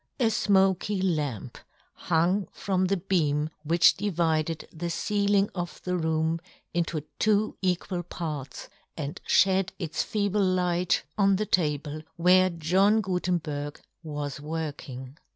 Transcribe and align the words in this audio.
A 0.19 0.29
fmoky 0.31 0.99
lamp 1.03 1.59
hung 1.93 2.47
from 2.51 2.85
the 2.85 2.97
beam 2.97 3.51
which 3.63 3.97
divided 3.97 4.67
the 4.73 4.89
ceiling 4.89 5.47
of 5.53 5.79
John 5.85 5.97
Gutenberg. 5.97 6.01
29 6.01 6.01
the 6.01 6.07
room 6.07 6.41
into 6.73 7.01
two 7.19 7.57
equal 7.61 8.01
parts, 8.01 8.67
and 8.97 9.21
fhed 9.29 9.69
its 9.77 10.01
feeble 10.01 10.41
light 10.43 11.03
on 11.19 11.35
the 11.35 11.45
table 11.45 12.01
where 12.15 12.49
John 12.49 13.01
Gutenberg 13.01 13.79
was 14.01 14.39
work 14.41 14.89
ing. 14.89 15.19